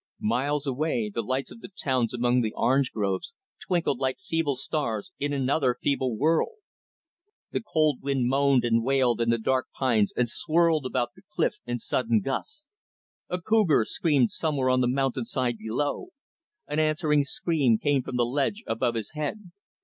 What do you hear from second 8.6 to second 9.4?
and wailed in the